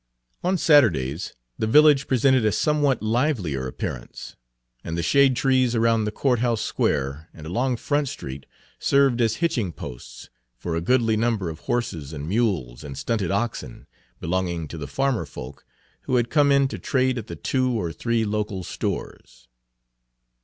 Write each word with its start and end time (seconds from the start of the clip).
On 0.43 0.57
Saturdays 0.57 1.35
the 1.59 1.67
village 1.67 2.07
presented 2.07 2.43
a 2.43 2.51
somewhat 2.51 3.03
livelier 3.03 3.67
appearance, 3.67 4.35
and 4.83 4.97
the 4.97 5.03
shade 5.03 5.35
trees 5.35 5.75
around 5.75 6.05
the 6.05 6.11
court 6.11 6.39
house 6.39 6.61
square 6.63 7.29
and 7.35 7.45
along 7.45 7.77
Front 7.77 8.07
Street 8.09 8.47
served 8.79 9.21
as 9.21 9.35
hitching 9.35 9.71
posts 9.71 10.31
for 10.57 10.75
a 10.75 10.81
goodly 10.81 11.15
number 11.15 11.51
of 11.51 11.59
horses 11.69 12.13
and 12.13 12.27
mules 12.27 12.83
and 12.83 12.97
stunted 12.97 13.29
oxen, 13.29 13.85
belonging 14.19 14.67
to 14.69 14.79
the 14.79 14.87
farmer 14.87 15.23
folk 15.27 15.57
Page 15.57 15.99
63 15.99 16.03
who 16.07 16.15
had 16.15 16.29
come 16.31 16.51
in 16.51 16.67
to 16.69 16.79
trade 16.79 17.19
at 17.19 17.27
the 17.27 17.35
two 17.35 17.69
or 17.69 17.91
three 17.91 18.25
local 18.25 18.63
stores. 18.63 19.47